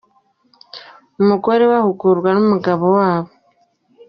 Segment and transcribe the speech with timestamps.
[1.21, 3.29] Umugore we ahungurwa n’umugabo wabo